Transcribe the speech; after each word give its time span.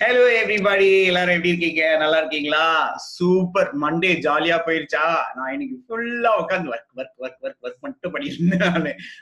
Hello 0.00 0.20
everybody 0.40 0.86
எல்லாரும் 1.06 1.34
எப்படி 1.34 1.50
இருக்கீங்க? 1.52 1.96
நல்லா 1.96 2.18
இருக்கீங்களா? 2.18 2.62
சூப்பர் 3.16 3.70
மண்டே 3.82 4.12
ஜாலியா 4.26 4.56
போயிருச்சா? 4.66 5.02
நான் 5.36 5.52
இன்னைக்கு 5.52 5.76
ஃபுல்லா 5.86 6.30
உட்காந்து 6.42 6.70
work 6.74 6.94
work 7.00 7.18
work 7.24 7.42
work 7.46 7.60
work 7.66 7.82
மட்டும் 7.86 8.14
பண்ணியிருந்தேன் 8.14 8.64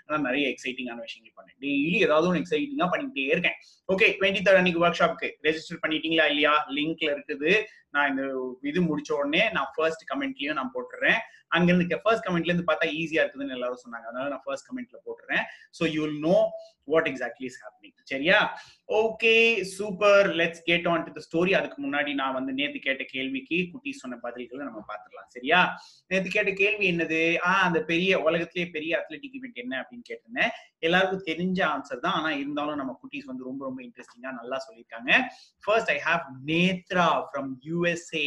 ஆனா 0.08 0.18
நிறைய 0.28 0.44
எக்ஸைட்டிங்கான 0.52 1.00
விஷயங்கள் 1.06 1.34
பண்ணேன். 1.38 1.58
டெய்லி 1.64 1.98
ஏதாவது 2.06 2.28
ஒன்று 2.28 2.42
எக்ஸைட்டிங்கா 2.42 2.88
பண்ணிக்கிட்டே 2.92 3.26
இருக்கேன். 3.34 3.58
ஓகே 3.88 4.08
டுவெண்ட்டி 4.18 4.42
தேர்ட் 4.44 4.60
அன்னைக்கு 4.60 4.84
ஒர்க் 4.84 5.00
ஷாப்க்கு 5.00 5.30
ரெஜிஸ்டர் 5.48 5.82
பண்ணிட்டீங்களா 5.84 6.26
இல்லையா? 6.32 6.54
லிங்க்ல 6.76 7.10
இருக்குது. 7.16 7.52
நான் 7.90 8.10
இந்த 8.10 8.24
இது 8.62 8.80
முடிச்ச 8.82 9.12
உடனே 9.12 9.50
நான் 9.50 9.72
ஃபர்ஸ்ட் 9.74 10.04
கமெண்ட்லயும் 10.10 10.58
நான் 10.60 10.74
போட்டுறேன். 10.74 11.20
அங்க 11.48 11.72
இருந்து 11.72 12.00
ஃபர்ஸ்ட் 12.02 12.26
கமெண்ட்ல 12.26 12.52
இருந்து 12.52 12.68
பார்த்தா 12.72 12.88
ஈஸியா 13.00 13.22
இருக்குதுன்னு 13.22 13.56
எல்லாரும் 13.58 13.84
சொன்னாங்க. 13.84 14.06
அதனால 14.10 14.28
நான் 14.28 14.44
ஃபர்ஸ்ட் 14.44 14.68
கமெண்ட்ல 14.68 14.98
போட்டுறேன். 15.06 15.44
So 15.78 15.90
you 15.92 16.02
will 16.04 16.18
know 16.18 16.50
what 16.84 17.08
exactly 17.08 17.46
is 17.50 17.58
happening 17.64 17.96
சரியா? 18.02 18.58
Okay 18.88 19.62
super 19.62 20.26
let's 20.28 20.62
get 20.64 20.86
on 20.88 21.04
to 21.04 21.12
the 21.12 21.20
story 21.26 21.52
அதுக்கு 21.52 21.82
முன்னாடி 21.82 22.14
நான் 22.14 22.32
வந்து 22.32 22.52
நேத்து 22.52 22.78
கேட்ட 22.78 23.04
கேள்விக்கு 23.04 23.68
குட்டி 23.72 23.92
சொன்ன 23.92 24.18
பதில்களை 24.22 24.62
நம்ம 24.68 24.84
பார்த்துடலாம். 24.88 25.28
சரியா? 25.28 25.80
நேத்து 26.06 26.28
கேட்ட 26.28 26.52
கேள்வி 26.52 26.90
என்னது? 26.92 27.34
ஆஹ் 27.34 27.66
அந்த 27.66 27.82
பெரிய 27.82 28.20
உலகத்திலேயே 28.20 28.70
பெரிய 28.70 29.06
அத்லெட்டிக் 29.06 29.36
இவெண்ட் 29.40 29.54
என்ன 29.54 29.82
அப்படின்னு 29.82 30.08
கேட்டிருந்தேன். 30.10 30.48
எல்லாருக்கும் 30.78 31.26
தெரிஞ்ச 31.26 31.60
ஆன்சர் 31.74 31.98
தான். 31.98 32.12
ஆனா 32.12 32.30
இருந்தாலும் 32.30 32.76
நம்ம 32.76 32.98
குட்டீஸ் 33.02 33.24
வந்து 33.24 33.44
ரொம்ப 33.44 33.64
ரொம்ப 33.64 33.82
இன்ட்ரெஸ்டிங்கா 33.82 34.32
நல்லா 34.32 34.66
சொல்லியிருக்காங்க. 34.66 35.22
First 35.60 35.90
I 35.90 36.00
have 36.08 36.20
Nethra 36.46 37.24
from 37.32 37.52
you 37.60 37.79
USA 37.80 38.26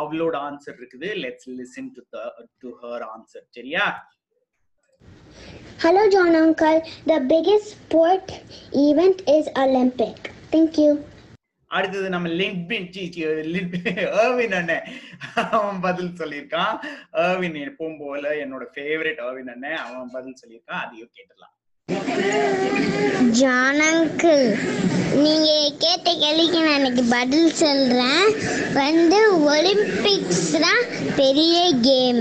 அவளோட 0.00 0.34
ஆன்சர் 0.48 0.76
இருக்குது. 0.80 1.08
Let's 1.24 1.48
listen 1.60 1.90
to 1.96 2.02
to 2.58 2.70
her 2.82 3.06
answer 3.14 3.48
சரியா? 3.58 3.86
Hello, 5.82 6.02
John 6.12 6.34
Uncle. 6.42 6.78
The 7.10 7.18
biggest 7.32 7.66
sport 7.74 8.28
event 8.84 9.18
is 9.34 9.46
Olympic. 9.64 10.16
Thank 10.54 10.74
you. 10.82 10.92
அடுத்தது 11.76 12.08
நம்ம 12.14 12.28
லிட்பின் 12.40 12.88
ஏர்வின் 14.22 14.54
அண்ணன். 14.58 14.86
அவன் 15.56 15.80
பதில் 15.86 16.16
சொல்லியிருக்கான். 16.20 16.76
ஏர்வின் 17.24 17.58
எப்பவும் 17.68 17.98
போல 18.02 18.34
என்னோட 18.44 18.64
ஃபேவரட் 18.74 19.20
ஏர்வின் 19.26 19.52
அண்ணன். 19.54 19.80
அவன் 19.86 20.14
பதில் 20.16 20.38
சொல்லியிருக்கான். 20.42 20.82
அதையும் 20.84 21.12
கேட்டுடலாம். 21.16 21.55
ஜான் 23.30 23.80
அங்கிள் 23.88 24.44
நீங்க 25.24 25.48
கேட்ட 25.78 26.14
கேள்விக்கு 26.14 26.58
நான் 26.62 26.78
எனக்கு 26.78 27.02
பதில் 27.10 27.50
சொல்றேன். 27.50 28.26
வந்து 28.74 29.18
ஒலிம்பிக்ஸ் 29.52 30.60
தான் 30.60 30.82
பெரிய 31.16 31.72
கேம். 31.82 32.20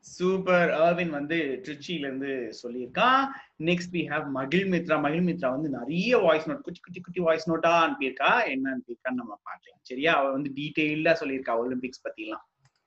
சூப்பர். 0.00 0.70
ஏர்வின் 0.70 1.08
வந்து 1.08 1.60
ட்ரிச்சில 1.62 2.06
இருந்து 2.06 2.54
சொல்லியிருக்கான். 2.62 3.22
நெக்ஸ்ட் 3.58 3.92
வி 3.92 4.02
ஹேவ் 4.12 4.26
மகிழ் 4.28 4.66
மித்ரா. 4.72 5.00
மகிழ் 5.00 5.26
மித்ரா 5.28 5.50
வந்து 5.50 5.68
நிறைய 5.68 6.18
வாய்ஸ் 6.18 6.48
நோட் 6.48 6.64
குட்டி 6.66 6.80
குட்டி 6.82 7.00
குட்டி 7.00 7.20
வாய்ஸ் 7.20 7.50
நோட்டா 7.50 7.72
அனுப்பியிருக்கா. 7.86 8.32
என்ன 8.50 8.74
அனுப்பியிருக்கான்னு 8.74 9.20
நம்ம 9.22 9.38
பார்க்கலாம். 9.42 9.80
சரியா? 9.82 10.14
அவ 10.18 10.30
வந்து 10.30 10.50
டீடைல்டா 10.54 11.14
சொல்லியிருக்கா 11.22 11.56
ஒலிம்பிக்ஸ் 11.64 12.04
பத்திலாம். 12.08 12.44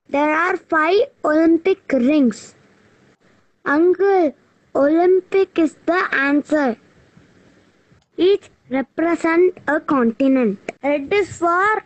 There 0.09 0.33
are 0.45 0.55
five 0.75 1.03
Olympic 1.23 1.99
rings. 2.11 2.55
Uncle, 3.65 4.35
Olympic 4.75 5.59
is 5.59 5.75
the 5.85 6.01
answer. 6.13 6.77
Each 8.17 8.49
represent 8.69 9.57
a 9.67 9.79
continent. 9.79 10.59
Red 10.83 11.13
is 11.13 11.37
for 11.37 11.83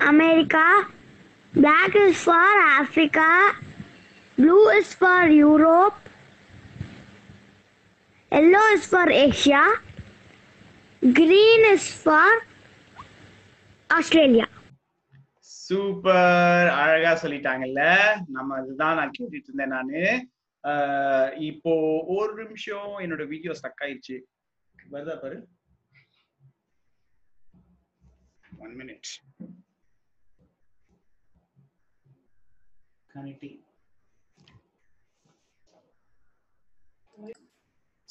America, 0.00 0.86
black 1.54 1.94
is 1.96 2.16
for 2.18 2.46
Africa, 2.80 3.52
blue 4.38 4.68
is 4.70 4.94
for 4.94 5.26
Europe, 5.28 5.94
yellow 8.32 8.66
is 8.72 8.86
for 8.86 9.08
Asia, 9.08 9.64
green 11.02 11.60
is 11.74 11.86
for 12.04 12.26
Australia. 13.90 14.48
Super 15.66 16.66
அழகா 16.80 17.12
சொல்லிட்டாங்கல்ல 17.20 17.82
நம்ம 18.34 18.56
இதுதான் 18.62 18.98
நான் 18.98 19.14
கேட்டுட்டு 19.16 19.48
இருந்தேன் 19.48 19.72
நானு 19.74 20.00
இப்போ 21.48 21.72
ஒரு 22.14 22.32
நிமிஷம் 22.42 22.92
என்னோட 23.00 23.22
வீடியோ 23.26 23.54
ஸ்டக் 23.54 23.82
ஆயிடுச்சு 23.82 24.16
வருதா 24.76 25.16
பாரு? 25.20 25.38
One 28.58 28.74
minute 28.76 29.10
connecting 33.10 33.58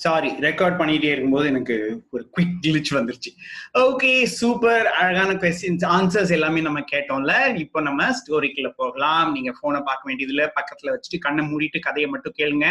sorry 0.03 0.31
record 0.31 0.79
பண்ணிட்டே 0.79 1.03
இருக்கும்போது 1.03 1.47
எனக்கு 1.47 2.03
ஒரு 2.11 2.29
குவிக் 2.37 2.65
கிளிச் 2.67 2.91
வந்துருச்சு. 2.91 3.29
ஓகே 3.73 4.23
சூப்பர் 4.23 4.87
அழகான 4.87 5.33
கொஸ்டின்ஸ் 5.33 5.85
ஆன்சர்ஸ் 5.85 6.31
எல்லாமே 6.31 6.61
நம்ம 6.61 6.79
கேட்டோம்ல. 6.79 7.55
இப்போ 7.55 7.81
நம்ம 7.81 8.09
ஸ்டோரிக்குள்ள 8.09 8.73
போகலாம். 8.75 9.31
நீங்க 9.31 9.53
போனை 9.61 9.81
பார்க்க 9.85 10.11
வேண்டியதுல 10.11 10.47
பக்கத்துல 10.59 10.93
வச்சுட்டு 10.93 11.17
கண்ணை 11.19 11.45
மூடிட்டு 11.45 11.79
கதையை 11.79 12.11
மட்டும் 12.11 12.33
கேளுங்க. 12.37 12.65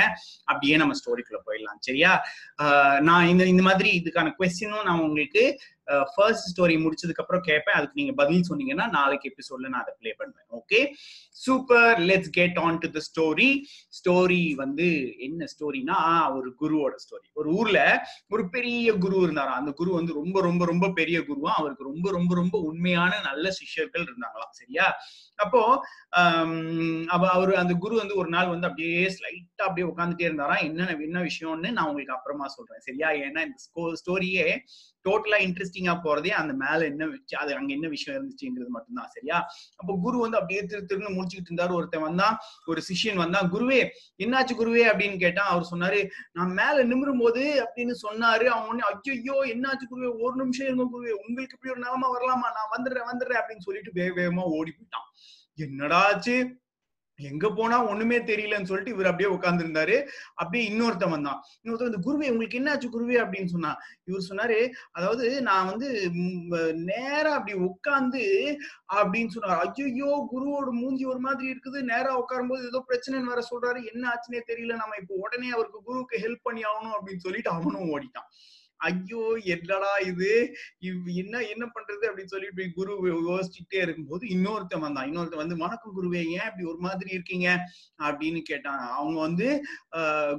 அப்படியே 0.45 0.77
நம்ம 0.77 0.95
ஸ்டோரிக்குள்ள 0.95 1.39
போயிடலாம். 1.47 1.79
சரியா? 1.79 2.23
ஆஹ் 2.63 3.01
நான் 3.01 3.27
இந்த 3.27 3.45
இந்த 3.45 3.63
மாதிரி 3.63 4.03
இதுக்கான 4.05 4.33
கொஸ்டினும் 4.39 4.85
நான் 4.85 4.99
உங்களுக்கு 4.99 5.59
ஃபர்ஸ்ட் 6.15 6.61
ஸ்டோரி 6.61 6.65
முடிச்சதுக்கு 6.65 7.17
அப்புறம் 7.17 7.43
கேட்பேன் 7.43 7.75
அதுக்கு 7.75 7.93
நீங்க 7.95 8.13
பதில் 8.13 8.45
சொன்னீங்கன்னா 8.49 8.89
நாளைக்கு 8.89 9.29
எபிசோட்ல 9.29 9.69
நான் 9.69 9.81
அதை 9.81 9.95
ப்ளே 9.99 10.15
பண்ணுவேன். 10.17 10.47
Okay 10.51 10.93
super 11.31 11.99
let's 11.99 12.29
get 12.31 12.59
on 12.59 12.79
to 12.79 12.89
the 12.91 13.01
story 13.01 13.63
story 14.09 14.55
வந்து 14.55 15.15
என்ன 15.19 15.45
ஸ்டோரினா 15.45 16.35
ஒரு 16.35 16.55
குருவோட 16.61 16.93
ஸ்டோரி 16.93 17.33
ஒரு 17.33 17.51
ஊர்ல 17.51 18.09
ஒரு 18.29 18.49
பெரிய 18.49 18.93
குரு 18.93 19.17
இருந்தாராம். 19.17 19.55
அந்த 19.55 19.71
குரு 19.71 19.93
வந்து 19.93 20.13
ரொம்ப 20.13 20.41
ரொம்ப 20.41 20.65
ரொம்ப 20.65 20.89
பெரிய 20.89 21.21
குருவா 21.21 21.47
அவருக்கு 21.47 21.85
ரொம்ப 21.85 22.11
ரொம்ப 22.11 22.35
ரொம்ப 22.35 22.61
உண்மையான 22.61 23.21
நல்ல 23.21 23.51
சிஷ்யர்கள் 23.51 24.03
இருந்தாங்களாம். 24.03 24.51
சரியா? 24.51 24.95
அப்போ 25.37 25.87
ஆஹ் 26.17 27.55
அந்த 27.55 27.75
குரு 27.75 27.97
வந்து 27.97 28.17
ஒரு 28.17 28.29
நாள் 28.29 28.49
வந்து 28.49 28.67
அப்படியே 28.67 29.07
ஸ்லைட்டா 29.07 29.63
அப்படியே 29.63 29.93
உட்காந்துட்டே 29.93 30.21
இருந்தாராம். 30.21 30.63
என்ன 30.63 30.87
என்ன 30.87 31.21
விஷயம்னு 31.21 31.71
நான் 31.73 31.87
உங்களுக்கு 31.87 32.15
அப்புறமா 32.15 32.47
சொல்றேன். 32.47 32.79
சரியா? 32.79 33.11
ஏன்னா 33.11 33.39
இந்த 33.39 33.93
ஸ்டோரியே 34.07 34.59
டோட்டலா 35.05 35.39
இன்ட்ரெஸ்டிங்கா 35.39 35.95
போறதே 36.05 36.29
அந்த 36.29 36.53
மேல 36.53 36.85
என்ன 36.85 37.09
அது 37.39 37.55
அங்க 37.55 37.73
என்ன 37.73 37.89
விஷயம் 37.89 38.19
இருந்துச்சுங்கிறது 38.21 38.69
மட்டும்தான் 38.69 39.07
சரியா? 39.07 39.47
அப்போ 39.77 39.99
குரு 40.03 40.19
வந்து 40.19 40.37
அப்படியே 40.37 40.65
திரு 40.65 40.87
திருன்னு 40.89 41.17
முடிச்சுக்கிட்டு 41.17 41.51
இருந்தாரு. 41.51 41.73
ஒருத்தன் 41.73 42.01
வந்தான் 42.01 42.39
ஒரு 42.67 42.83
சிஷ்யன் 42.89 43.17
வந்தான் 43.17 43.53
குருவே 43.53 43.89
என்னாச்சு 44.19 44.55
குருவே? 44.59 44.85
அப்படின்னு 44.93 45.19
கேட்டான் 45.19 45.47
அவர் 45.47 45.69
சொன்னாரு 45.71 46.09
நான் 46.33 46.53
மேல 46.53 46.85
நிமிரும் 46.85 47.21
போது 47.21 47.69
அப்படின்னு 47.69 47.95
சொன்னாரு. 48.03 48.45
அவன் 48.45 48.67
உடனே 48.67 48.83
ஐயோ 49.11 49.37
என்னாச்சு 49.55 49.87
குருவே? 49.91 50.21
ஒரு 50.21 50.35
நிமிஷம் 50.37 50.67
இருங்க 50.67 50.85
குருவே 50.85 51.13
உங்களுக்கு 51.27 51.57
இப்படி 51.61 51.75
ஒரு 51.75 51.81
நிலமா 51.81 52.09
வரலாமா? 52.17 52.49
நான் 52.59 52.73
வந்துடுறேன் 52.77 53.11
வந்துடுறேன் 53.13 53.41
அப்படின்னு 53.43 53.67
சொல்லிட்டு 53.69 53.91
வேக 53.95 54.21
வேகமா 54.21 54.43
ஓடி 54.43 54.71
போயிட்டான். 54.71 55.09
என்னடா 55.55 56.07
ஆச்சு 56.07 56.62
எங்க 57.31 57.47
போனா 57.59 57.77
ஒண்ணுமே 57.91 58.19
தெரியலன்னு 58.31 58.69
சொல்லிட்டு 58.71 58.95
இவர் 58.95 59.11
அப்படியே 59.11 59.31
உட்கார்ந்துருந்தாரு. 59.37 59.97
அப்படியே 60.41 60.65
இன்னொருத்தன் 60.71 61.15
வந்தான் 61.15 61.39
இன்னொருத்தர் 61.63 61.91
இந்த 61.93 62.03
குருவே 62.07 62.31
உங்களுக்கு 62.33 62.61
என்னாச்சு 62.61 62.89
குருவே? 62.95 63.17
அப்படின்னு 63.25 63.53
சொன்னா 63.55 63.73
இவர் 64.11 64.29
சொன்னாரு 64.31 64.59
அதாவது 64.93 65.27
நான் 65.49 65.71
வந்து 65.71 65.89
நேரா 66.91 67.33
அப்படி 67.39 67.57
உட்கார்ந்து 67.69 68.23
அப்படின்னு 68.99 69.35
சொன்னார். 69.37 69.61
ஐயோ 69.65 70.13
குருவோட 70.33 70.71
மூஞ்சி 70.81 71.05
ஒரு 71.13 71.21
மாதிரி 71.27 71.47
இருக்குது. 71.53 71.79
நேரா 71.93 72.13
உட்காரும் 72.23 72.53
போது 72.53 72.71
ஏதோ 72.71 72.81
பிரச்சனைன்னு 72.91 73.33
வேற 73.33 73.43
சொல்றாரு. 73.51 73.81
என்ன 73.93 74.03
ஆச்சுன்னே 74.13 74.43
தெரியல. 74.51 74.75
நம்ம 74.83 74.97
இப்போ 75.03 75.15
உடனே 75.27 75.51
அவருக்கு 75.57 75.81
குருவுக்கு 75.89 76.23
ஹெல்ப் 76.25 76.47
பண்ணி 76.49 76.65
ஆகணும் 76.71 76.97
அப்படின்னு 76.97 77.25
சொல்லிட்டு 77.27 77.51
அவனும் 77.51 77.93
ஓடிட்டான். 77.95 78.29
ஐயோ 78.83 79.23
என்னடா 79.55 79.91
இது? 80.11 80.31
என்ன 81.23 81.35
என்ன 81.53 81.65
பண்றது 81.75 82.05
அப்படின்னு 82.09 82.33
சொல்லிட்டு 82.35 82.65
குரு 82.79 82.93
யோசிச்சுட்டே 83.29 83.79
இருக்கும்போது 83.85 84.27
இன்னொருத்தன் 84.35 84.85
வந்தான். 84.87 85.09
இன்னொருத்தன் 85.11 85.43
வந்து 85.45 85.61
வணக்கம் 85.65 85.97
குருவே 85.99 86.23
ஏன் 86.37 86.49
இப்படி 86.49 86.67
ஒரு 86.73 86.81
மாதிரி 86.87 87.11
இருக்கீங்க? 87.17 87.49
அப்படின்னு 88.03 88.41
கேட்டான். 88.51 88.83
அவங்க 88.99 89.19
வந்து 89.21 89.49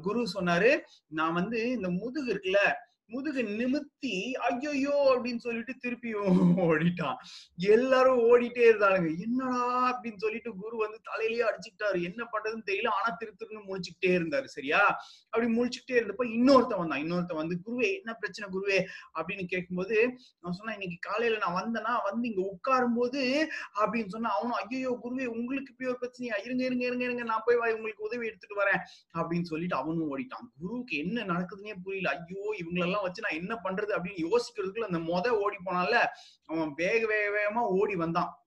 குரு 0.01 0.23
சொன்னாரு 0.35 0.71
நான் 1.19 1.37
வந்து 1.39 1.59
இந்த 1.77 1.89
முதுகு 1.99 2.31
இருக்குல்ல 2.33 2.61
முதுகு 3.09 3.41
நிமித்தி 3.41 4.13
ஐயோயோ 4.49 4.93
அப்படின்னு 5.13 5.37
சொல்லிட்டு 5.37 5.73
திருப்பி 5.75 6.15
ஓடிட்டான். 6.15 7.17
எல்லாரும் 7.57 8.19
ஓடிட்டே 8.19 8.63
இருந்தானுங்க. 8.69 9.19
என்னடா 9.19 9.61
அப்படின்னு 9.89 10.17
சொல்லிட்டு 10.17 10.55
குரு 10.55 10.77
வந்து 10.77 10.99
தலையிலேயே 11.09 11.45
அடிச்சுக்கிட்டாரு. 11.49 12.03
என்ன 12.03 12.27
பண்றதுன்னு 12.33 12.67
தெரியல. 12.71 12.87
ஆனா 12.87 13.15
திரு 13.17 13.33
திருன்னு 13.39 13.61
முழிச்சுக்கிட்டே 13.69 14.11
இருந்தாரு. 14.19 14.45
சரியா? 14.45 14.81
அப்படி 15.29 15.47
முழிச்சுக்கிட்டே 15.53 15.97
இருந்தப்ப 15.99 16.25
இன்னொருத்தன் 16.37 16.81
வந்தான். 16.83 17.03
இன்னொருத்தன் 17.03 17.41
வந்து 17.41 17.57
குருவே 17.65 17.93
என்ன 17.93 18.13
பிரச்சனை 18.13 18.49
குருவே? 18.55 18.79
அப்படின்னு 19.17 19.45
கேட்கும்போது 19.45 19.97
நான் 20.39 20.51
சொன்னேன் 20.51 20.77
இன்னைக்கு 20.79 21.09
காலையில 21.09 21.37
நான் 21.37 21.59
வந்தேன்னா 21.61 21.95
வந்து 22.03 22.27
இங்க 22.27 22.43
உட்காரும் 22.53 22.95
போது 22.95 23.49
அப்படின்னு 23.81 24.07
சொன்னா 24.07 24.29
அவனும் 24.37 24.57
ஐயோ 24.61 24.99
குருவே 25.05 25.25
உங்களுக்கு 25.25 25.71
இப்படி 25.71 25.89
ஒரு 25.89 25.99
பிரச்சனையா? 26.01 26.37
இருங்க 26.45 26.63
இருங்க 26.63 26.85
இருங்க 26.85 27.03
இருங்க. 27.03 27.23
நான் 27.23 27.45
போய் 27.45 27.73
உங்களுக்கு 27.73 28.03
உதவி 28.03 28.27
எடுத்துட்டு 28.27 28.61
வரேன். 28.63 28.81
அப்படின்னு 29.19 29.41
சொல்லிட்டு 29.41 29.75
அவனும் 29.75 30.09
ஓடிட்டான். 30.11 30.45
குருவுக்கு 30.59 30.97
என்ன 30.97 31.23
நடக்குதுன்னே 31.23 31.75
புரியல. 31.83 32.09
ஐயோ 32.17 32.55
இவங்களெல்லாம் 32.61 32.92
வச்சு 33.01 33.21
நான் 33.21 33.39
என்ன 33.39 33.59
பண்றது 33.63 33.91
அப்படின்னு 33.91 34.27
யோசிக்கிறதுக்குள்ள 34.27 34.79
அந்த 34.79 34.97
மொத 34.97 35.29
ஓடி 35.29 35.55
போனால 35.65 36.05
அவன் 36.45 36.73
வேக 36.75 37.05
வேக 37.05 37.29
வேகமா 37.29 37.57
ஓடி 37.57 37.95
வந்தான். 37.95 38.42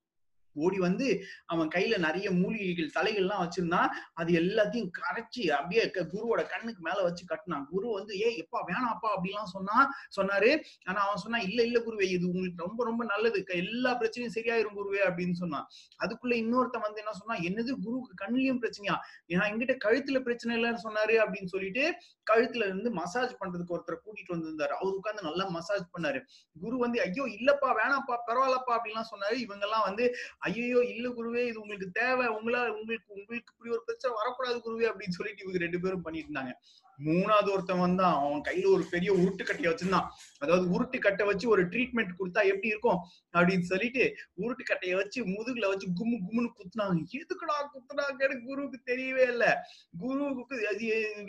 ஓடி 0.65 0.79
வந்து 0.79 1.07
அவன் 1.47 1.71
கையில 1.75 1.99
நிறைய 1.99 2.31
மூலிகைகள் 2.31 2.95
தலைகள்லாம் 2.99 3.43
வச்சிருந்தான். 3.45 3.91
அது 4.15 4.31
எல்லாத்தையும் 4.43 4.91
கரைச்சி 4.99 5.43
அப்படியே 5.59 5.83
குருவோட 6.15 6.43
கண்ணுக்கு 6.53 6.83
மேல 6.83 6.99
வச்சு 7.03 7.25
கட்டினான். 7.27 7.67
குரு 7.73 7.89
வந்து 7.93 8.13
ஏ 8.21 8.29
எப்பா 8.43 8.61
வேணாப்பா 8.71 9.09
அப்படிலாம் 9.17 9.53
சொன்னா 9.55 9.77
சொன்னாரு. 10.19 10.51
ஆனா 10.85 10.99
அவன் 11.07 11.23
சொன்னா 11.25 11.39
இல்ல 11.39 11.61
இல்ல 11.63 11.79
குருவே 11.81 12.09
இது 12.17 12.25
உங்களுக்கு 12.29 12.65
ரொம்ப 12.67 12.85
ரொம்ப 12.85 13.05
நல்லது. 13.05 13.45
எல்லா 13.63 13.93
பிரச்சனையும் 14.01 14.37
சரியாயிரும் 14.39 14.79
குருவே 14.81 15.03
அப்படின்னு 15.09 15.37
சொன்னான். 15.43 15.67
அதுக்குள்ள 16.05 16.35
இன்னொருத்தன் 16.43 16.87
வந்து 16.87 17.03
என்ன 17.05 17.15
சொன்னா 17.21 17.37
என்னது 17.49 17.73
குருவுக்கு 17.87 18.21
கண்ணிலையும் 18.23 18.61
பிரச்சனையா? 18.63 18.97
ஏன்னா 19.33 19.45
என்கிட்ட 19.51 19.77
கழுத்துல 19.85 20.21
பிரச்சனை 20.21 20.53
இல்லைன்னு 20.59 20.85
சொன்னாரு 20.85 21.15
அப்படின்னு 21.25 21.53
சொல்லிட்டு 21.55 21.85
கழுத்துல 22.31 22.67
இருந்து 22.71 22.91
மசாஜ் 22.91 23.35
பண்றதுக்கு 23.41 23.75
ஒருத்தர் 23.77 24.03
கூட்டிட்டு 24.05 24.35
வந்திருந்தாரு. 24.35 24.73
அவர் 24.79 24.97
உட்காந்து 24.99 25.27
நல்லா 25.29 25.45
மசாஜ் 25.57 25.85
பண்ணாரு. 25.97 26.21
குரு 26.57 26.77
வந்து 26.79 26.99
ஐயோ 27.07 27.25
இல்லப்பா 27.37 27.69
வேணாப்பா 27.81 28.15
பரவாயில்லப்பா 28.29 28.73
அப்படின்லாம் 28.77 29.11
சொன்னாரு. 29.13 29.37
இவங்க 29.45 29.65
எல்லாம் 29.69 29.87
வந்து 29.89 30.05
ஐயோ 30.47 30.81
இல்ல 30.95 31.07
குருவே 31.19 31.43
இது 31.51 31.61
உங்களுக்கு 31.61 31.89
தேவை. 32.01 32.27
உங்களா 32.39 32.61
உங்களுக்கு 32.79 33.11
உங்களுக்கு 33.19 33.53
இப்படி 33.55 33.73
ஒரு 33.77 33.83
பிரச்சனை 33.87 34.17
வரக்கூடாது 34.21 34.59
குருவே 34.67 34.89
அப்படின்னு 34.91 35.19
சொல்லிட்டு 35.19 35.45
இவங்க 35.45 35.61
ரெண்டு 35.65 35.81
பேரும் 35.85 36.05
பண்ணிட்டு 36.07 36.31
இருந்தாங்க. 36.31 36.55
மூணாவது 36.99 37.49
ஒருத்தன் 37.55 37.83
வந்தான். 37.85 38.15
அவன் 38.25 38.45
கையில 38.49 38.67
ஒரு 38.75 38.85
பெரிய 38.93 39.11
உருட்டு 39.13 39.43
கட்டையை 39.45 39.71
வச்சிருந்தான். 39.73 40.07
அதாவது 40.39 40.65
உருட்டு 40.75 40.99
கட்டை 40.99 41.25
வச்சு 41.27 41.47
ஒரு 41.55 41.63
ட்ரீட்மெண்ட் 41.73 42.13
கொடுத்தா 42.19 42.43
எப்படி 42.53 42.71
இருக்கும்? 42.75 43.01
அப்படின்னு 43.39 43.67
சொல்லிட்டு 43.73 44.05
உருட்டு 44.43 44.65
கட்டையை 44.65 44.95
வச்சு 45.01 45.19
முதுகுல 45.35 45.69
வச்சு 45.73 45.89
கும்மு 45.99 46.17
கும்முன்னு 46.27 46.55
குத்துனாங்க. 46.59 47.03
எதுக்குடா 47.21 47.59
குத்துனாங்கன்னு 47.75 48.39
குருவுக்கு 48.47 48.81
தெரியவே 48.93 49.27
இல்லை. 49.33 49.53
குருவுக்கு 49.99 50.59
அது 50.73 50.87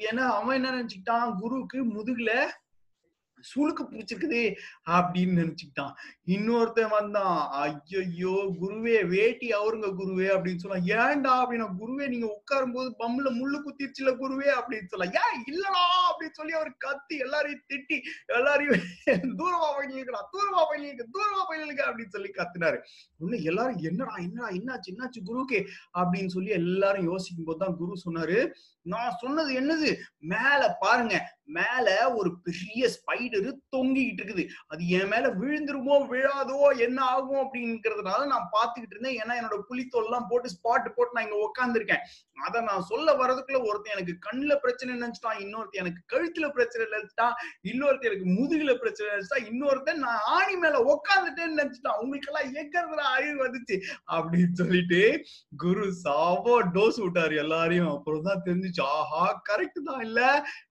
ஏன்னா 0.09 0.25
அவன் 0.39 0.57
என்ன 0.59 0.71
நினைச்சுக்கிட்டான்? 0.77 1.35
குருவுக்கு 1.41 1.79
முதுகுல 1.97 2.31
சுழுக்கு 3.49 3.83
பிடிச்சிருக்குது 3.91 4.41
அப்படின்னு 4.91 5.37
நினைச்சுக்கிட்டான். 5.41 5.93
இன்னொருத்தன் 6.25 6.89
வந்தான் 6.89 7.37
ஐயோ 7.49 8.35
குருவே 8.61 9.07
வேட்டி 9.07 9.49
அவருங்க 9.51 9.89
குருவே 9.99 10.27
அப்படின்னு 10.35 10.57
சொல்லலாம் 10.57 10.87
ஏன்டா? 10.97 11.33
அப்படின்னா 11.41 11.67
குருவே 11.81 12.07
நீங்க 12.07 12.27
உட்காரும் 12.37 12.73
போது 12.73 12.89
பம்ல 12.99 13.27
முள்ளு 13.39 13.59
குத்திருச்சுல 13.65 14.13
குருவே 14.17 14.49
அப்படின்னு 14.57 14.89
சொல்லலாம் 14.89 15.17
ஏன் 15.21 15.43
இல்லடா 15.51 15.83
அப்படின்னு 16.09 16.33
சொல்லி 16.33 16.53
அவர் 16.53 16.71
கத்தி 16.77 17.17
எல்லாரையும் 17.17 17.63
திட்டி 17.73 17.99
எல்லாரையும் 18.25 18.83
தூரமா 19.39 19.69
பயிலுங்கடா 19.77 20.21
தூரமா 20.33 20.63
பயிலுக்கு 20.69 21.05
தூரமா 21.17 21.43
பயிலுக்கு 21.49 21.83
அப்படின்னு 21.83 22.09
சொல்லி 22.09 22.31
கத்துனாரு. 22.39 22.79
ஒண்ணு 23.23 23.43
எல்லாரும் 23.43 23.77
என்னடா 23.77 24.15
என்னடா 24.15 24.49
என்னாச்சு 24.49 24.91
என்னாச்சு 24.93 25.19
குருவுக்கு? 25.25 25.59
அப்படின்னு 25.99 26.27
சொல்லி 26.27 26.49
எல்லாரும் 26.49 27.03
யோசிக்கும் 27.03 27.45
போது 27.45 27.59
தான் 27.59 27.75
குரு 27.75 28.01
சொன்னாரு. 28.05 28.49
நான் 28.81 29.17
சொன்னது 29.19 29.51
என்னது? 29.61 29.89
மேல 30.17 30.77
பாருங்க 30.79 31.35
மேல 31.57 31.87
ஒரு 32.19 32.31
பெரிய 32.45 32.89
ஸ்பைடரு 32.95 33.51
தொங்கிக்கிட்டு 33.75 34.21
இருக்குது. 34.21 34.43
அது 34.67 34.81
என் 34.97 35.11
மேல 35.13 35.31
விழுந்துருமோ 35.41 35.97
விழாதோ 36.11 36.57
என்ன 36.87 36.99
ஆகும் 37.13 37.41
அப்படிங்கறதுனால 37.43 38.21
நான் 38.33 38.51
பாத்துக்கிட்டு 38.55 38.95
இருந்தேன். 38.95 39.19
ஏன்னா 39.21 39.35
என்னோட 39.39 39.57
புளித்தோல்லாம் 39.69 40.05
எல்லாம் 40.07 40.29
போட்டு 40.29 40.49
ஸ்பாட் 40.53 40.95
போட்டு 40.95 41.15
நான் 41.15 41.25
இங்க 41.25 41.37
உட்காந்துருக்கேன் 41.45 42.03
அதை 42.37 42.59
நான் 42.61 42.87
சொல்ல 42.89 43.13
வர்றதுக்குள்ள 43.13 43.59
ஒருத்தன் 43.67 43.93
எனக்கு 43.93 44.13
கண்ணுல 44.25 44.53
பிரச்சனை 44.55 44.91
நினைச்சிட்டான் 44.95 45.39
இன்னொருத்தன் 45.43 45.81
எனக்கு 45.83 46.01
கழுத்துல 46.13 46.45
பிரச்சனை 46.49 46.83
நினைச்சிட்டான் 46.87 47.33
இன்னொருத்தன் 47.63 48.09
எனக்கு 48.09 48.27
முதுகுல 48.35 48.73
பிரச்சனை 48.75 49.07
நினைச்சிட்டா 49.09 49.39
இன்னொருத்தன் 49.49 50.03
நான் 50.05 50.21
ஆணி 50.35 50.55
மேல 50.55 50.81
உட்காந்துட்டேன்னு 50.93 51.57
நினைச்சிட்டான் 51.57 51.99
உங்களுக்கு 52.03 52.29
எல்லாம் 52.31 52.49
எங்கிறதுல 52.61 53.05
அறிவு 53.15 53.37
வந்துச்சு 53.45 53.77
அப்படின்னு 54.15 54.53
சொல்லிட்டு 54.61 55.01
குரு 55.57 55.87
சாவோ 56.03 56.55
டோஸ் 56.75 56.99
விட்டாரு 57.03 57.35
எல்லாரையும். 57.43 57.91
அப்புறம் 57.95 58.23
தான் 58.23 58.43
தெரிஞ்சுச்சு 58.47 58.83
ஆஹா 58.97 59.23
கரெக்ட் 59.49 59.81
தான் 59.83 60.01
இல்ல. 60.01 60.19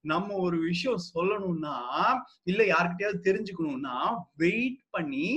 நம்ம 0.05 0.35
ஒரு 0.37 0.57
விஷயம் 0.61 0.76
விஷயம் 0.77 1.07
சொல்லணும்னா 1.15 1.77
இல்ல 2.43 2.63
யாருக்கிட்டயாவது 2.65 3.27
தெரிஞ்சுக்கணும்னா 3.29 3.97
வெயிட் 4.37 4.81
பண்ணி 4.91 5.29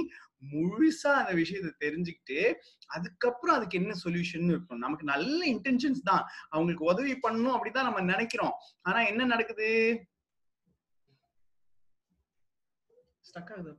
முழுசா 0.51 1.11
அந்த 1.21 1.31
விஷயத்தை 1.33 1.71
தெரிஞ்சுக்கிட்டு 1.85 2.53
அதுக்கப்புறம் 2.87 3.55
அதுக்கு 3.55 3.77
என்ன 3.77 3.93
சொல்யூஷன் 4.03 4.45
இருக்கும் 4.47 4.77
நமக்கு 4.77 5.05
நல்ல 5.05 5.39
இன்டென்ஷன்ஸ் 5.45 6.01
தான். 6.03 6.23
அவங்களுக்கு 6.49 6.85
உதவி 6.85 7.13
பண்ணணும் 7.13 7.55
அப்படிதான் 7.55 7.87
நம்ம 7.87 8.01
நினைக்கிறோம். 8.01 8.53
ஆனா 8.81 8.99
என்ன 9.01 9.25
நடக்குது? 9.25 9.69
ஸ்டக் 13.27 13.51
ஆகுது? 13.53 13.73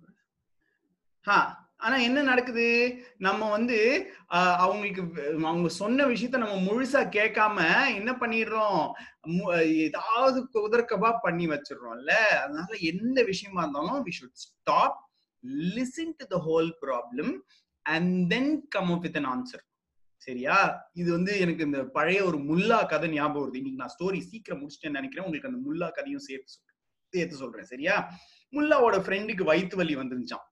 ஆனா 1.80 1.96
என்ன 1.96 2.22
நடக்குது? 2.22 2.98
நம்ம 3.18 3.50
வந்து 3.50 4.10
அவங்களுக்கு 4.28 5.02
அவங்க 5.44 5.68
சொன்ன 5.68 6.06
விஷயத்த 6.06 6.36
நம்ம 6.36 6.54
முழுசா 6.54 7.04
கேட்காம 7.08 7.56
என்ன 7.94 8.12
பண்ணிடுறோம்? 8.12 8.90
மு- 9.26 9.74
ஏதாவது 9.74 10.48
குதர்க்கபா 10.54 11.18
பண்ணி 11.22 11.46
வச்சிடுறோம்ல. 11.46 12.10
அதனால 12.10 12.76
எந்த 12.80 13.22
விஷயமா 13.22 13.60
இருந்தாலும் 13.60 14.06
we 14.06 14.08
should 14.08 14.32
stop 14.32 15.10
listen 15.48 16.12
to 16.16 16.26
the 16.28 16.42
whole 16.46 16.72
problem 16.82 17.38
and 17.82 18.28
then 18.28 18.68
come 18.68 18.92
up 18.92 19.00
with 19.00 19.16
an 19.16 19.26
answer 19.26 19.68
சரியா? 20.16 20.88
இது 20.92 21.12
வந்து 21.12 21.38
எனக்கு 21.38 21.64
இந்த 21.64 21.84
பழைய 21.84 22.24
ஒரு 22.24 22.38
முல்லா 22.38 22.86
கதை 22.86 23.08
ஞாபகம் 23.08 23.52
வருது. 23.52 23.56
இன்னைக்கு 23.56 23.84
நான் 23.84 23.94
ஸ்டோரி 23.98 24.20
சீக்கிரம் 24.20 24.60
முடிச்சிட்டேன்னு 24.60 24.90
நினைக்கிறேன். 24.90 25.26
உங்களுக்கு 25.26 25.48
அந்த 25.48 25.70
முல்லா 25.70 25.90
கதையும் 25.90 26.20
சேர்த்து 26.20 26.52
சொல்றேன் 26.52 26.78
சேர்த்து 27.08 27.36
சொல்றேன். 27.36 27.64
சரியா? 27.64 28.12
முல்லாவோட 28.52 28.94
ஃப்ரெண்டுக்கு 28.94 29.44
வயிற்று 29.44 29.76
வலி 29.76 29.96
வந்துருந்துச்சான் 29.96 30.48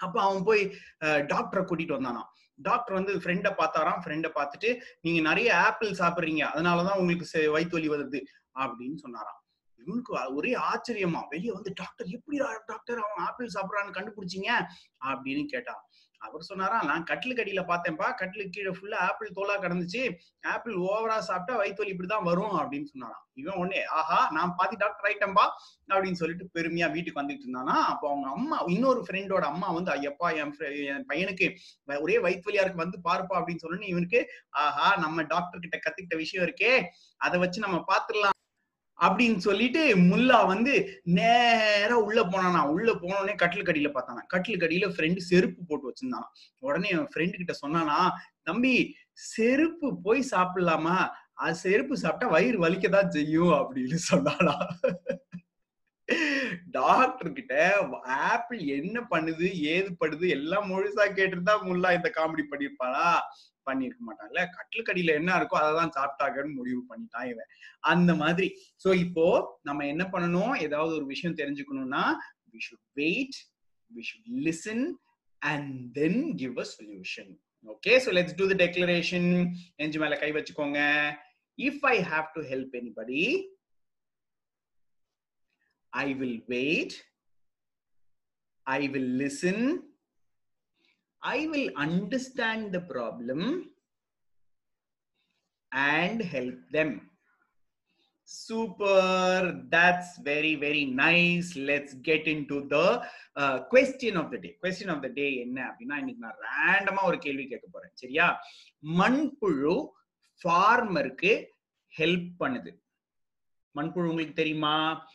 அப்ப 0.00 0.22
அவன் 0.22 0.44
போய் 0.44 0.74
டாக்டரை 1.04 1.64
கூட்டிட்டு 1.64 1.96
வந்தானா 1.98 2.22
டாக்டர் 2.54 2.94
வந்து 2.94 3.14
ஃப்ரெண்டை 3.14 3.52
பார்த்தாராம். 3.58 4.00
ஃப்ரெண்டை 4.04 4.30
பார்த்துட்டு 4.34 4.82
நீங்க 5.00 5.20
நிறைய 5.20 5.58
ஆப்பிள் 5.58 5.90
சாப்பிடுறீங்க. 5.90 6.46
அதனாலதான் 6.54 6.96
உங்களுக்கு 6.96 7.28
செ- 7.32 7.50
வலி 7.50 7.88
வருது. 7.88 8.20
அப்படின்னு 8.54 8.96
சொன்னாராம். 8.96 9.42
இவனுக்கு 9.74 10.34
ஒரே 10.34 10.56
ஆச்சரியமா 10.56 11.28
வெளியே 11.28 11.52
வந்து 11.52 11.72
டாக்டர் 11.74 12.06
எப்படி 12.06 12.38
டாக்டர் 12.66 12.98
அவன் 12.98 13.26
ஆப்பிள் 13.26 13.48
சாப்பிட்றான்னு 13.54 13.90
கண்டுபிடிச்சீங்க? 13.90 14.48
அப்படின்னு 15.04 15.44
கேட்டான் 15.44 15.88
அவர் 16.20 16.46
சொன்னாராம் 16.48 16.86
நான் 16.90 17.04
கட்டிலுக்கு 17.04 17.40
கடியில 17.40 17.62
பார்த்தேன்ப்பா 17.70 18.06
கட்டிலுக்கு 18.20 18.54
கீழே 18.56 18.70
ஃபுல்லா 18.76 18.98
ஆப்பிள் 19.08 19.34
தோலா 19.36 19.54
கிடந்துச்சு. 19.64 20.02
ஆப்பிள் 20.52 20.74
ஓவரா 20.88 21.18
சாப்பிட்டா 21.28 21.56
வயிற்று 21.60 21.82
வலி 21.82 21.92
இப்படிதான் 21.94 22.28
வரும் 22.30 22.56
அப்படின்னு 22.60 22.90
சொன்னாராம். 22.92 23.24
இவன் 23.34 23.58
உடனே 23.62 23.80
ஆஹா 23.98 24.18
நான் 24.36 24.54
பாதி 24.58 24.76
டாக்டர் 24.76 25.06
ஆயிட்டேன்பா 25.08 25.44
அப்படின்னு 25.90 26.20
சொல்லிட்டு 26.22 26.46
பெருமையா 26.56 26.86
வீட்டுக்கு 26.94 27.20
வந்துட்டு 27.20 27.44
இருந்தானா. 27.46 27.76
அப்போ 27.92 28.06
அவங்க 28.10 28.28
அம்மா 28.36 28.58
இன்னொரு 28.76 29.02
ஃப்ரெண்டோட 29.08 29.44
அம்மா 29.52 29.68
வந்து 29.78 29.92
ஐயப்பா 29.96 30.30
என் 30.42 30.54
என் 30.94 31.06
பையனுக்கு 31.12 31.48
ஒரே 32.06 32.18
வயிற்று 32.26 32.56
இருக்கு 32.58 32.84
வந்து 32.84 33.00
பாருப்பா 33.08 33.36
அப்படின்னு 33.40 33.64
சொல்லி 33.66 33.92
இவனுக்கு 33.94 34.22
ஆஹா 34.64 34.88
நம்ம 35.04 35.22
டாக்டர் 35.34 35.64
கிட்ட 35.66 35.78
கத்துக்கிட்ட 35.86 36.16
விஷயம் 36.16 36.46
இருக்கே. 36.48 36.72
அதை 37.20 37.38
வச்சு 37.40 37.60
நம்ம 37.60 37.78
பாத்துடலாம் 37.92 38.37
அப்படின்னு 39.00 39.36
சொல்லிட்டு 39.36 39.96
முல்லா 39.96 40.46
வந்து 40.46 41.02
நேரா 41.02 41.96
உள்ள 41.98 42.24
போனானா 42.24 42.62
உள்ள 42.66 42.92
போனோடனே 42.92 43.34
கட்டில் 43.34 43.62
கடியில 43.62 43.90
பார்த்தானா. 43.90 44.22
கட்டில் 44.26 44.60
கடியில 44.60 44.88
ஃப்ரெண்டு 44.88 45.16
செருப்பு 45.16 45.62
போட்டு 45.64 45.88
வச்சிருந்தானா. 45.90 46.28
உடனே 46.58 46.88
என் 46.88 47.08
ஃப்ரெண்டு 47.14 47.36
கிட்ட 47.36 47.54
சொன்னானா 47.66 48.10
தம்பி 48.42 48.94
செருப்பு 49.12 50.00
போய் 50.00 50.28
சாப்பிடலாமா? 50.30 51.08
அது 51.34 51.54
செருப்பு 51.54 51.96
சாப்பிட்டா 51.96 52.26
வயிறு 52.26 52.68
வலிக்கதான் 52.68 53.08
செய்யும்? 53.08 53.50
அப்படின்னு 53.50 53.98
சொன்னானா. 54.12 54.56
டாக்டர் 56.70 57.32
கிட்ட 57.32 57.54
ஆப்பிள் 58.02 58.58
என்ன 58.58 59.06
பண்ணுது? 59.10 59.46
ஏது 59.72 59.96
படுது? 60.00 60.28
எல்லாம் 60.28 60.70
முழுசா 60.70 61.04
கேட்டுருந்தா 61.08 61.54
முல்லா 61.64 61.90
இந்த 61.94 62.10
காமெடி 62.16 62.44
பண்ணிருப்பானா 62.50 63.08
பண்ணிருக்க 63.68 64.02
மாட்டான்ல 64.04 64.42
கட்டிலுக்கடியில 64.54 65.14
என்ன 65.14 65.36
இருக்கோ 65.38 65.58
அதை 65.60 65.72
தான் 65.74 65.94
சாப்பிட்டாங்கன்னு 65.96 66.58
முடிவு 66.60 66.80
பண்ணிட்டான் 66.90 67.28
இவன் 67.30 67.50
அந்த 67.92 68.14
மாதிரி 68.14 68.48
சோ 68.84 68.90
இப்போ 69.04 69.26
நம்ம 69.62 69.86
என்ன 69.86 70.04
பண்ணணும் 70.12 70.54
ஏதாவது 70.66 70.92
ஒரு 70.98 71.06
விஷயம் 71.06 71.38
தெரிஞ்சுக்கணும்னா 71.40 72.04
we 72.54 72.60
should 72.68 72.86
wait 72.96 73.38
we 73.90 74.04
should 74.08 74.30
listen 74.46 74.84
and 75.42 75.70
then 75.98 76.20
give 76.36 76.56
a 76.58 76.66
solution 76.74 77.32
okay 77.66 77.94
so 78.04 78.10
let's 78.12 78.38
do 78.38 78.46
the 78.46 78.58
declaration 78.64 79.28
நெஞ்சு 79.78 80.00
மேல 80.00 80.16
கை 80.16 80.30
வச்சுக்கோங்க 80.32 80.80
if 81.58 81.84
I 81.88 81.96
have 82.10 82.26
to 82.36 82.42
help 82.50 82.74
anybody 82.76 83.22
I 85.92 86.08
will 86.14 86.40
wait 86.48 86.96
I 88.66 88.80
will 88.88 89.12
listen 89.22 89.62
i 91.20 91.48
will 91.48 91.70
understand 91.74 92.72
the 92.72 92.80
problem 92.80 93.70
and 95.72 96.22
help 96.22 96.58
them. 96.72 97.10
Super. 98.24 99.64
That's 99.70 100.18
very, 100.22 100.54
very 100.54 100.84
nice. 100.84 101.56
Let's 101.56 101.94
get 101.94 102.26
into 102.26 102.66
the 102.70 103.02
uh, 103.34 103.62
question 103.62 104.16
of 104.16 104.30
the 104.30 104.38
day. 104.38 104.56
Question 104.62 104.88
of 104.88 105.02
the 105.02 105.08
day 105.08 105.36
என்ன 105.36 105.64
அப்படின்னா 105.64 105.98
இன்னைக்கு 105.98 106.18
நான் 106.18 106.34
ரேண்டமா 106.40 107.02
ஒரு 107.02 107.18
கேள்வி 107.18 107.48
கேட்க 107.48 107.68
போறேன். 107.72 107.90
சரியா? 107.94 108.40
மண்புழு 108.98 109.86
ஃபார்மருக்கு 110.44 111.44
ஹெல்ப் 111.98 112.30
பண்ணுது. 112.40 112.76
மண்புழு 113.74 114.08
உங்களுக்கு 114.08 114.32
தெரியுமா? 114.32 115.06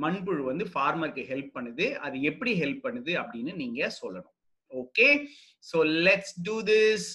மண்புழு 0.00 0.44
வந்து 0.44 0.64
ஃபார்மருக்கு 0.64 1.24
ஹெல்ப் 1.24 1.50
பண்ணுது. 1.54 1.94
அது 1.94 2.22
எப்படி 2.22 2.60
ஹெல்ப் 2.60 2.84
பண்ணுது 2.84 3.22
அப்படின்னு 3.22 3.54
நீங்க 3.54 3.92
சொல்லணும். 4.02 4.30
Okay 4.72 5.08
so 5.72 5.78
let's 6.06 6.34
do 6.42 6.62
this 6.62 7.08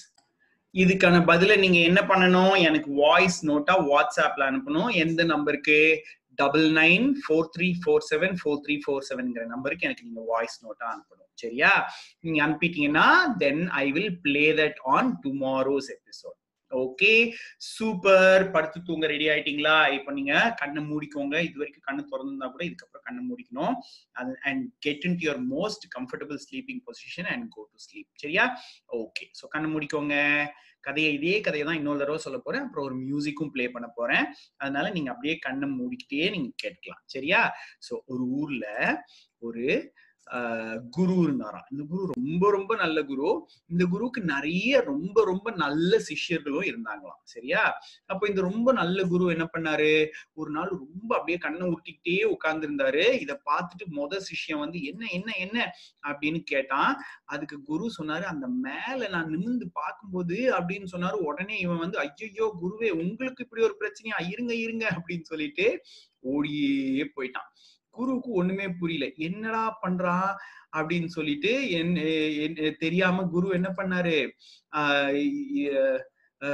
இதுக்கான 0.73 1.17
பதில 1.25 1.57
நீங்க 1.57 1.79
என்ன 1.79 1.99
பண்ணணும்? 2.01 2.55
எனக்கு 2.59 2.89
வாய்ஸ் 2.93 3.39
நோட்டா 3.49 3.75
வாட்ஸ்அப்ல 3.91 4.47
அனுப்பணும். 4.51 4.89
எந்த 5.03 5.23
நம்பருக்கு 5.23 5.77
double 6.35 6.71
nine 6.71 7.05
four 7.21 7.47
three 7.57 7.67
four 7.83 8.03
seven 8.09 8.35
four 8.41 8.59
three 8.65 8.75
four 8.85 9.05
செவன்ங்கிற 9.09 9.45
நம்பருக்கு 9.45 9.87
எனக்கு 9.87 10.03
நீங்க 10.03 10.21
வாய்ஸ் 10.27 10.57
நோட்டா 10.65 10.85
அனுப்பணும். 10.95 11.31
சரியா? 11.33 11.71
நீங்க 12.19 12.39
அனுப்பிட்டீங்கன்னா 12.45 13.07
then 13.37 13.67
I 13.67 13.91
will 13.91 14.19
play 14.21 14.53
that 14.53 14.79
on 14.95 15.09
tomorrow's 15.25 15.89
episode 15.97 16.37
okay 16.71 17.11
super 17.73 18.43
படுத்து 18.53 18.79
தூங்க 18.87 19.05
ரெடி 19.07 19.25
ஆயிட்டீங்களா? 19.33 19.75
இப்போ 19.97 20.11
நீங்க 20.11 20.33
கண்ணை 20.61 20.81
மூடிக்கோங்க. 20.89 21.35
இது 21.47 21.59
வரைக்கும் 21.61 21.85
கண்ணு 21.87 22.01
திறந்துருந்தா 22.11 22.49
கூட 22.53 22.63
இதுக்கப்புறம் 22.65 23.05
கண்ணை 23.07 23.21
மூடிக்கணும். 23.29 23.75
And 24.47 24.63
get 24.85 25.05
in 25.09 25.17
your 25.25 25.41
most 25.55 25.85
comfortable 25.97 26.39
sleeping 26.45 26.81
position 26.87 27.29
and 27.33 27.47
go 27.55 27.61
to 27.71 27.77
sleep 27.85 28.09
சரியா? 28.23 28.45
ஓகே 29.01 29.27
ஸோ 29.39 29.47
கண்ணை 29.55 29.69
மூடிக்கோங்க. 29.73 30.15
கதையை 30.87 31.11
இதே 31.13 31.35
கதையை 31.45 31.63
தான் 31.67 31.79
இன்னொரு 31.79 32.01
தடவை 32.01 32.19
சொல்ல 32.25 32.37
போறேன். 32.39 32.65
அப்புறம் 32.65 32.85
ஒரு 32.89 32.95
மியூசிக்கும் 33.05 33.53
ப்ளே 33.53 33.65
பண்ண 33.69 33.87
போறேன். 33.95 34.25
அதனால 34.57 34.91
நீங்க 34.97 35.09
அப்படியே 35.13 35.35
கண்ணை 35.47 35.69
மூடிக்கிட்டே 35.79 36.29
நீங்க 36.35 36.51
கேட்கலாம் 36.63 37.01
சரியா? 37.15 37.41
ஸோ 37.87 37.93
ஒரு 38.05 38.25
ஊர்ல 38.41 38.65
ஒரு 39.47 39.65
குரு 40.89 41.15
இருந்தாராம் 41.23 41.67
இந்த 41.71 41.83
குரு 41.89 42.01
ரொம்ப 42.13 42.49
ரொம்ப 42.51 42.75
நல்ல 42.75 43.03
குரு. 43.03 43.29
இந்த 43.67 43.83
குருவுக்கு 43.85 44.21
நிறைய 44.21 44.81
ரொம்ப 44.81 45.23
ரொம்ப 45.25 45.51
நல்ல 45.51 45.99
சிஷ்யர்களும் 46.09 46.67
இருந்தாங்களாம். 46.69 47.21
சரியா? 47.23 47.63
அப்ப 48.05 48.27
இந்த 48.27 48.41
ரொம்ப 48.41 48.71
நல்ல 48.71 49.03
குரு 49.03 49.25
என்ன 49.25 49.45
பண்ணாரு? 49.57 49.91
ஒரு 50.33 50.51
நாள் 50.51 50.69
ரொம்ப 50.69 51.09
அப்படியே 51.17 51.37
கண்ணை 51.37 51.65
ஊட்டிக்கிட்டே 51.67 52.17
உட்கார்ந்து 52.23 52.67
இருந்தாரு 52.69 53.05
இதை 53.23 53.35
பார்த்துட்டு 53.51 53.87
மொத 53.99 54.21
சிஷ்யம் 54.29 54.59
வந்து 54.59 54.81
என்ன 54.83 55.05
என்ன 55.11 55.29
என்ன? 55.37 55.57
அப்படின்னு 56.07 56.41
கேட்டான். 56.43 56.93
அதுக்கு 57.25 57.61
குரு 57.61 57.85
சொன்னாரு 57.99 58.21
அந்த 58.21 58.47
மேல 58.47 59.07
நான் 59.07 59.31
நிமிந்து 59.35 59.67
பார்க்கும்போது 59.73 60.37
அப்படின்னு 60.59 60.87
சொன்னாரு. 60.91 61.17
உடனே 61.29 61.57
இவன் 61.57 61.77
வந்து 61.77 61.99
ஐயோ 62.05 62.47
குருவே 62.61 62.89
உங்களுக்கு 62.89 63.43
இப்படி 63.43 63.63
ஒரு 63.63 63.77
பிரச்சனையா? 63.81 64.19
இருங்க 64.33 64.53
இருங்க 64.55 64.85
அப்படின்னு 64.97 65.21
சொல்லிட்டு 65.23 65.67
ஓடியே 66.19 67.03
போயிட்டான். 67.15 67.49
குருவுக்கு 67.97 68.31
ஒண்ணுமே 68.31 68.67
புரியல. 68.69 69.05
என்னடா 69.15 69.63
பண்றான் 69.81 70.31
அப்படின்னு 70.77 71.05
சொல்லிட்டு 71.05 71.51
என் 71.71 72.75
தெரியாம 72.79 73.23
குரு 73.23 73.47
என்ன 73.49 73.69
பண்ணாரு? 73.77 74.17
ஆஹ் 74.75 75.99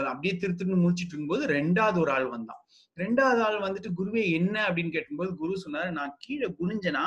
அப்படியே 0.04 0.34
திருத்துன்னு 0.34 0.82
முடிச்சிட்டு 0.82 1.16
இருக்கும்போது 1.16 1.44
ரெண்டாவது 1.54 2.02
ஒரு 2.02 2.12
ஆள் 2.12 2.26
வந்தான். 2.26 2.62
ரெண்டாவது 2.98 3.42
ஆள் 3.42 3.60
வந்துட்டு 3.60 3.90
குருவே 3.98 4.32
என்ன? 4.32 4.68
அப்படின்னு 4.68 4.92
கேட்கும்போது 4.92 5.36
குரு 5.36 5.54
சொன்னாரு 5.66 5.92
நான் 5.92 6.16
கீழே 6.20 6.48
குனிஞ்சனா? 6.60 7.06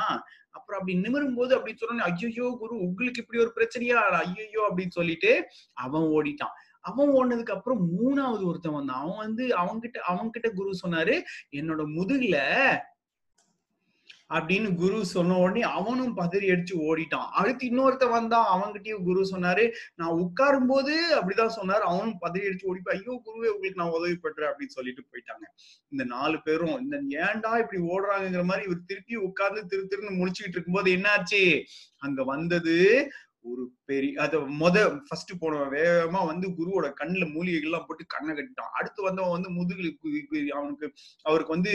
அப்புறம் 0.51 0.81
அப்படி 0.81 0.99
நிமிரும் 0.99 1.37
போது 1.37 1.55
அப்படி 1.55 1.75
சொன்ன 1.77 2.03
ஐயோ 2.03 2.57
குரு 2.59 2.79
உங்களுக்கு 2.79 3.21
இப்படி 3.21 3.41
ஒரு 3.41 3.53
பிரச்சனையா? 3.57 4.01
ஐயோ 4.25 4.73
அப்படின்னு 4.73 4.89
சொல்லிட்டு 4.89 5.45
அவன் 5.73 6.03
ஓடிட்டான். 6.03 6.55
அவன் 6.81 7.09
ஓடினதுக்கு 7.09 7.53
அப்புறம் 7.53 7.89
மூணாவது 7.93 8.45
ஒருத்தன் 8.45 8.73
வந்தான். 8.73 9.01
அவன் 9.01 9.17
வந்து 9.17 9.45
அவன்கிட்ட 9.47 9.99
அவன்கிட்ட 10.09 10.51
குரு 10.55 10.71
சொன்னாரு 10.87 11.23
என்னோட 11.57 11.83
முதுகுல 11.97 12.37
அப்படின்னு 14.29 14.75
குரு 14.75 15.05
சொன்ன 15.07 15.39
உடனே 15.39 15.63
அவனும் 15.63 16.17
பதறி 16.17 16.47
அடிச்சு 16.53 16.75
ஓடிட்டான். 16.75 17.29
அடுத்து 17.31 17.67
இன்னொருத்த 17.67 18.11
வந்தான். 18.11 18.47
அவன்கிட்டயும் 18.55 19.03
குரு 19.03 19.23
சொன்னாரு 19.31 19.73
நான் 19.95 20.17
உட்காரும் 20.17 20.67
போது 20.67 21.21
அப்படிதான் 21.21 21.57
சொன்னாரு. 21.57 21.85
அவனும் 21.91 22.19
பதறி 22.21 22.47
அடிச்சு 22.49 22.65
ஓடி 22.65 22.81
ஐயோ 22.85 23.23
குருவே 23.27 23.49
உங்களுக்கு 23.49 23.75
நான் 23.75 23.89
உதவி 23.89 24.17
பண்றேன் 24.17 24.49
அப்படின்னு 24.49 24.77
சொல்லிட்டு 24.79 25.03
போயிட்டாங்க. 25.03 25.45
இந்த 25.89 26.05
நாலு 26.05 26.43
பேரும் 26.43 26.81
இந்த 26.81 26.97
ஏன்டா 27.25 27.59
இப்படி 27.59 27.83
ஓடுறாங்கிற 27.83 28.45
மாதிரி 28.45 28.67
இவர் 28.67 28.85
திருப்பி 28.87 29.15
உட்கார்ந்து 29.15 29.67
திரு 29.67 29.89
திருன்னு 29.91 30.19
முடிச்சுக்கிட்டு 30.21 30.57
இருக்கும்போது 30.57 30.91
என்னாச்சு? 30.93 31.63
அங்க 31.99 32.25
வந்தது 32.25 33.11
ஒரு 33.41 33.76
பெரிய 33.89 34.21
அத 34.25 34.39
முத 34.61 34.77
ஃபர்ஸ்ட் 35.07 35.33
போனவன் 35.41 35.73
வேகமா 35.75 36.21
வந்து 36.31 36.47
குருவோட 36.59 36.87
கண்ணுல 37.01 37.25
மூலிகைகள் 37.35 37.69
எல்லாம் 37.69 37.87
போட்டு 37.89 38.05
கண்ணை 38.15 38.33
கட்டிட்டான். 38.35 38.73
அடுத்து 38.79 39.01
வந்தவன் 39.07 39.35
வந்து 39.37 39.51
முதுகுல 39.57 39.93
அவனுக்கு 40.59 40.87
அவருக்கு 41.29 41.57
வந்து 41.57 41.73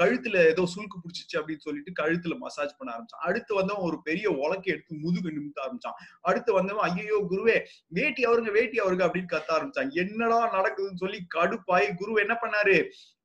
கழுத்துல 0.00 0.36
ஏதோ 0.52 0.64
சுழுக்கு 0.74 1.02
பிடிச்சிச்சு 1.02 1.38
அப்படின்னு 1.40 1.66
சொல்லிட்டு 1.66 1.96
கழுத்துல 2.02 2.36
மசாஜ் 2.44 2.76
பண்ண 2.78 2.94
ஆரம்பிச்சான். 2.94 3.24
அடுத்து 3.30 3.54
வந்தவன் 3.60 3.88
ஒரு 3.88 3.98
பெரிய 4.08 4.28
உலக்கை 4.44 4.72
எடுத்து 4.74 5.02
முதுகு 5.06 5.34
நிமித்த 5.36 5.64
ஆரம்பிச்சான். 5.64 5.98
அடுத்து 6.20 6.52
வந்தவன் 6.52 6.86
ஐயோ 6.90 7.18
குருவே 7.32 7.58
வேட்டி 7.98 8.22
அவருங்க 8.30 8.52
வேட்டி 8.60 8.78
அவருங்க 8.84 9.04
அப்படின்னு 9.08 9.34
கத்த 9.34 9.50
ஆரம்பிச்சான். 9.58 9.92
என்னடா 10.04 10.40
நடக்குதுன்னு 10.58 11.04
சொல்லி 11.04 11.20
கடுப்பாயி 11.36 11.90
குரு 12.00 12.24
என்ன 12.26 12.36
பண்ணாரு? 12.44 12.78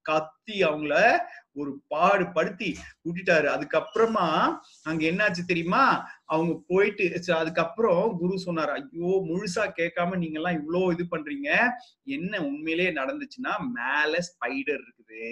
கத்தி 0.05 0.55
அவங்கள 0.67 0.93
ஒரு 1.61 1.71
பாடு 1.87 2.23
படுத்தி 2.35 2.69
விட்டுட்டாரு 3.05 3.47
அதுக்கப்புறமா 3.55 4.27
அங்க 4.89 5.01
என்னாச்சு 5.09 5.41
தெரியுமா? 5.49 5.83
அவங்க 6.33 6.53
போயிட்டு 6.69 7.05
அதுக்கப்புறம் 7.39 7.70
அப்புறம் 7.71 8.03
குரு 8.21 8.35
சொன்னார் 8.45 8.71
ஐயோ 8.75 9.09
முழுசா 9.29 9.63
கேட்காம 9.79 10.17
நீங்க 10.21 10.37
எல்லாம் 10.39 10.59
இவ்வளவு 10.59 10.93
இது 10.95 11.03
பண்றீங்க. 11.11 11.49
என்ன 12.17 12.33
உண்மையிலேயே 12.49 12.91
நடந்துச்சுன்னா 12.99 13.53
மேல 13.77 14.13
ஸ்பைடர் 14.29 14.81
இருக்குது. 14.85 15.25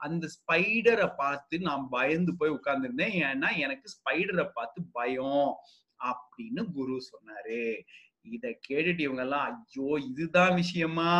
அந்த 0.00 0.24
ஸ்பைடரை 0.36 1.08
பார்த்து 1.16 1.56
நான் 1.68 1.84
பயந்து 1.90 2.32
போய் 2.38 2.56
உட்கார்ந்துருந்தேன். 2.58 3.16
ஏன்னா 3.28 3.48
எனக்கு 3.64 3.88
ஸ்பைடரை 3.96 4.46
பார்த்து 4.54 4.80
பயம் 4.98 5.50
அப்படின்னு 6.00 6.62
குரு 6.76 6.94
சொன்னாரு. 7.12 7.60
இத 8.36 8.46
கேட்டுட்டு 8.68 9.02
இவங்க 9.06 9.22
எல்லாம் 9.26 9.46
ஐயோ 9.50 9.88
இதுதான் 10.10 10.54
விஷயமா? 10.54 11.12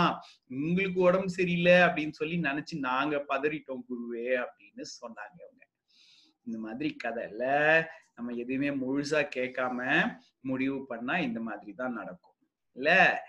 உங்களுக்கு 0.60 0.98
உடம்பு 1.08 1.30
சரியில்லை 1.38 1.76
அப்படின்னு 1.86 2.14
சொல்லி 2.20 2.36
நினைச்சு 2.48 2.74
நாங்க 2.90 3.16
பதறிட்டோம் 3.32 3.84
குருவே 3.90 4.28
அப்படின்னு 4.44 4.84
சொன்னாங்க 5.00 5.38
இவங்க. 5.44 5.62
இந்த 6.42 6.58
மாதிரி 6.58 6.96
கதையில 7.04 7.44
நம்ம 8.14 8.32
எதுவுமே 8.32 8.68
முழுசா 8.68 9.28
கேட்காம 9.36 10.08
முடிவு 10.40 10.86
பண்ணா 10.86 11.18
இந்த 11.18 11.40
மாதிரி 11.40 11.72
தான் 11.72 11.92
நடக்கும். 11.92 12.34
இல்ல? 12.72 13.20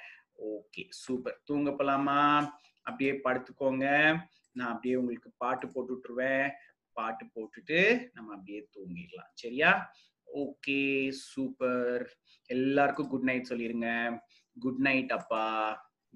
Okay 0.46 0.86
super. 0.89 1.41
தூங்க 1.46 1.70
போலாமா? 1.70 2.50
அப்படியே 2.82 3.20
படுத்துக்கோங்க. 3.24 4.17
நான் 4.51 4.67
அப்படியே 4.67 4.96
உங்களுக்கு 4.96 5.32
பாட்டு 5.38 5.67
போட்டு 5.67 5.93
விட்டுருவேன். 5.93 6.51
பாட்டு 6.93 7.25
போட்டுட்டு 7.25 8.10
நம்ம 8.13 8.32
அப்படியே 8.32 8.70
தூங்கிடலாம். 8.77 9.32
சரியா? 9.34 9.91
Okay 10.36 11.10
super. 11.10 12.17
எல்லாருக்கும் 12.46 13.08
குட் 13.08 13.24
நைட் 13.24 13.48
சொல்லிருங்க. 13.50 14.20
குட் 14.60 14.77
நைட் 14.77 15.12
அப்பா. 15.12 15.46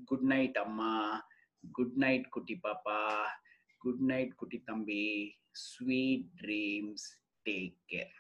குட் 0.06 0.22
நைட் 0.22 0.58
அம்மா. 0.58 1.28
குட் 1.72 1.94
நைட் 1.96 2.30
குட்டி 2.30 2.60
பாப்பா. 2.64 3.28
குட் 3.82 4.04
நைட் 4.04 4.34
குட்டி 4.36 4.60
தம்பி 4.64 5.04
ஸ்வீட் 5.64 6.28
ட்ரீம்ஸ் 6.42 7.08
டேக் 7.46 7.78
கேர் 7.90 8.16